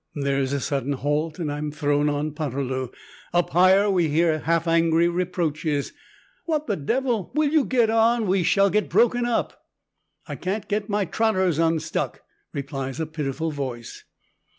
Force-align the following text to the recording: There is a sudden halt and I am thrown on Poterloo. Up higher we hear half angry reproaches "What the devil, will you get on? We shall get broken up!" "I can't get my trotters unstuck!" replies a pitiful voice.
There 0.15 0.39
is 0.39 0.51
a 0.51 0.59
sudden 0.59 0.93
halt 0.93 1.37
and 1.37 1.51
I 1.51 1.59
am 1.59 1.71
thrown 1.71 2.09
on 2.09 2.31
Poterloo. 2.31 2.87
Up 3.35 3.51
higher 3.51 3.87
we 3.87 4.07
hear 4.07 4.39
half 4.39 4.67
angry 4.67 5.07
reproaches 5.07 5.93
"What 6.45 6.65
the 6.65 6.75
devil, 6.75 7.29
will 7.35 7.49
you 7.51 7.63
get 7.63 7.91
on? 7.91 8.25
We 8.25 8.41
shall 8.41 8.71
get 8.71 8.89
broken 8.89 9.27
up!" 9.27 9.63
"I 10.25 10.37
can't 10.37 10.67
get 10.67 10.89
my 10.89 11.05
trotters 11.05 11.59
unstuck!" 11.59 12.23
replies 12.51 12.99
a 12.99 13.05
pitiful 13.05 13.51
voice. 13.51 14.03